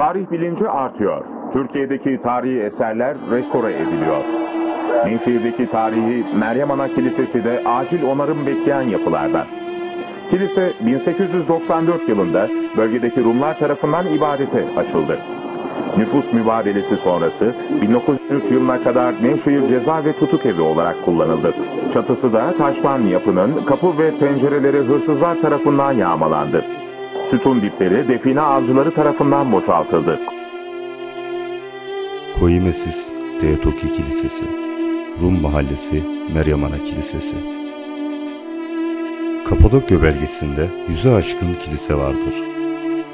[0.00, 1.24] Tarih bilinci artıyor.
[1.52, 4.22] Türkiye'deki tarihi eserler restore ediliyor.
[5.04, 9.44] Nevşehir'deki tarihi Meryem Ana Kilisesi de acil onarım bekleyen yapılardan.
[10.30, 15.18] Kilise 1894 yılında bölgedeki Rumlar tarafından ibadete açıldı.
[15.96, 21.54] Nüfus mübadelesi sonrası 1903 yılına kadar Nevşehir Ceza ve Tutuk Evi olarak kullanıldı.
[21.94, 26.79] Çatısı da taştan yapının kapı ve pencereleri hırsızlar tarafından yağmalandı.
[27.30, 30.20] Sütun dipleri define avcıları tarafından boşaltıldı.
[32.40, 34.44] Koyimesis Teotoki Kilisesi
[35.22, 36.02] Rum Mahallesi
[36.34, 37.36] Meryem Ana Kilisesi
[39.48, 42.34] Kapadokya bölgesinde yüze aşkın kilise vardır.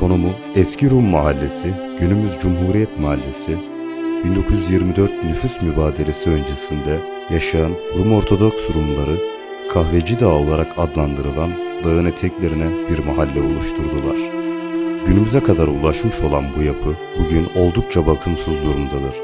[0.00, 1.68] Konumu eski Rum Mahallesi,
[2.00, 3.56] günümüz Cumhuriyet Mahallesi,
[4.24, 6.98] 1924 nüfus mübadelesi öncesinde
[7.30, 9.16] yaşayan Rum Ortodoks Rumları
[9.72, 11.50] Kahveci Dağı olarak adlandırılan
[11.84, 14.16] dağın eteklerine bir mahalle oluşturdular.
[15.06, 19.14] Günümüze kadar ulaşmış olan bu yapı bugün oldukça bakımsız durumdadır.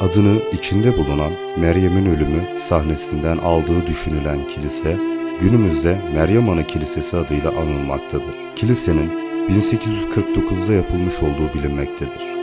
[0.00, 4.96] Adını içinde bulunan Meryem'in ölümü sahnesinden aldığı düşünülen kilise,
[5.40, 8.34] günümüzde Meryem Ana Kilisesi adıyla anılmaktadır.
[8.56, 9.10] Kilisenin
[9.48, 12.36] 1849'da yapılmış olduğu bilinmektedir.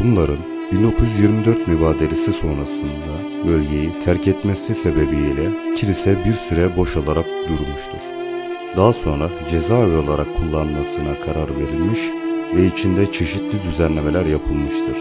[0.00, 0.38] Bunların
[0.72, 3.14] 1924 mübadelesi sonrasında
[3.46, 8.13] bölgeyi terk etmesi sebebiyle kilise bir süre boşalarak durmuştur.
[8.76, 12.00] Daha sonra cezaevi olarak kullanmasına karar verilmiş
[12.56, 14.96] ve içinde çeşitli düzenlemeler yapılmıştır.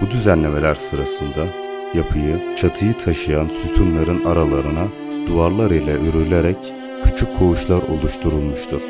[0.00, 1.46] Bu düzenlemeler sırasında
[1.94, 4.86] yapıyı çatıyı taşıyan sütunların aralarına
[5.28, 6.56] duvarlar ile örülerek
[7.04, 8.80] küçük koğuşlar oluşturulmuştur.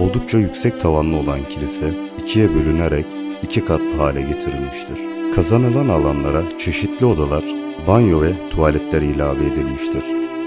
[0.00, 1.90] Oldukça yüksek tavanlı olan kilise
[2.22, 3.06] ikiye bölünerek
[3.42, 4.98] iki katlı hale getirilmiştir.
[5.34, 7.44] Kazanılan alanlara çeşitli odalar,
[7.88, 10.04] banyo ve tuvaletler ilave edilmiştir.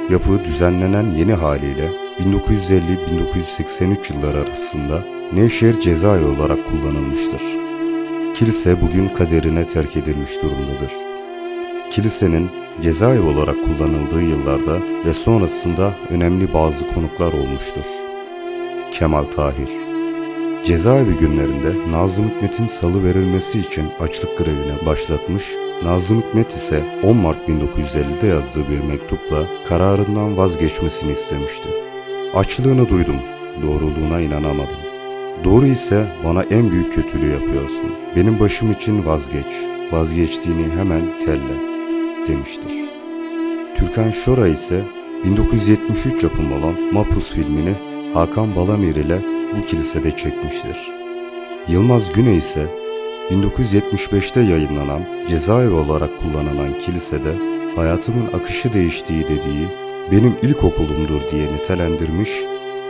[0.10, 5.04] Yapı düzenlenen yeni haliyle 1950-1983 yılları arasında
[5.34, 7.42] Nevşehir cezaevi olarak kullanılmıştır.
[8.36, 10.92] Kilise bugün kaderine terk edilmiş durumdadır.
[11.92, 12.50] Kilisenin
[12.84, 17.84] cezaevi olarak kullanıldığı yıllarda ve sonrasında önemli bazı konuklar olmuştur.
[18.94, 19.70] Kemal Tahir
[20.66, 25.44] Cezaevi günlerinde Nazım Hikmet'in salı verilmesi için açlık grevine başlatmış,
[25.84, 31.89] Nazım Hikmet ise 10 Mart 1950'de yazdığı bir mektupla kararından vazgeçmesini istemişti.
[32.34, 33.16] Açlığını duydum,
[33.64, 34.80] doğruluğuna inanamadım.
[35.44, 37.92] Doğru ise bana en büyük kötülüğü yapıyorsun.
[38.16, 39.46] Benim başım için vazgeç,
[39.92, 41.56] vazgeçtiğini hemen telle,
[42.28, 42.72] demiştir.
[43.78, 44.82] Türkan Şora ise
[45.26, 47.74] 1973 yapımı olan Mapus filmini
[48.14, 49.20] Hakan Balamir ile
[49.58, 50.90] bu kilisede çekmiştir.
[51.68, 52.66] Yılmaz Güney ise
[53.32, 57.34] 1975'te yayınlanan cezaevi olarak kullanılan kilisede
[57.76, 62.30] hayatımın akışı değiştiği dediği benim ilkokulumdur diye nitelendirmiş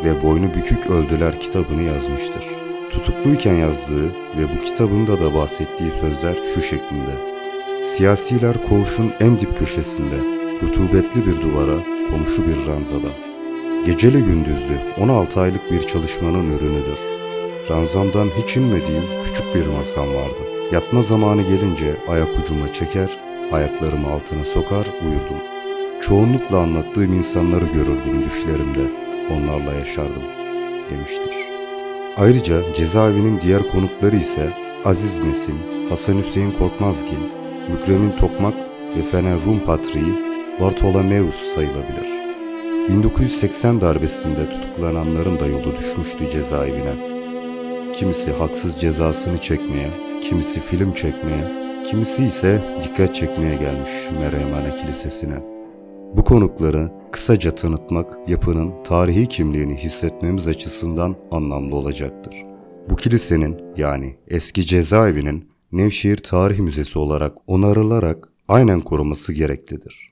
[0.03, 2.43] ve boynu bükük öldüler kitabını yazmıştır.
[2.91, 7.11] Tutukluyken yazdığı ve bu kitabında da bahsettiği sözler şu şeklinde.
[7.85, 10.15] Siyasiler koğuşun en dip köşesinde,
[10.63, 11.77] rutubetli bir duvara,
[12.09, 13.11] komşu bir ranzada.
[13.85, 16.99] Geceli gündüzlü 16 aylık bir çalışmanın ürünüdür.
[17.69, 20.41] Ranzamdan hiç inmediğim küçük bir masam vardı.
[20.71, 23.09] Yatma zamanı gelince ayak ucuma çeker,
[23.51, 25.58] ayaklarımı altına sokar uyurdum.
[26.01, 28.91] Çoğunlukla anlattığım insanları görürdüm düşlerimde,
[29.31, 30.23] onlarla yaşardım
[30.89, 31.33] demiştir.
[32.17, 34.49] Ayrıca cezaevinin diğer konukları ise
[34.85, 35.55] Aziz Nesin,
[35.89, 37.23] Hasan Hüseyin Korkmazgil,
[37.71, 38.53] Mükremin Tokmak
[38.97, 40.13] ve Fener Rum Patriği
[40.61, 42.19] Bartolomeus sayılabilir.
[42.89, 46.93] 1980 darbesinde tutuklananların da yolu düşmüştü cezaevine.
[47.95, 49.89] Kimisi haksız cezasını çekmeye,
[50.23, 51.43] kimisi film çekmeye,
[51.89, 55.58] kimisi ise dikkat çekmeye gelmiş Meryemhane Kilisesi'ne.
[56.17, 62.45] Bu konukları kısaca tanıtmak yapının tarihi kimliğini hissetmemiz açısından anlamlı olacaktır.
[62.89, 70.08] Bu kilisenin yani eski cezaevinin Nevşehir Tarih Müzesi olarak onarılarak aynen koruması gereklidir.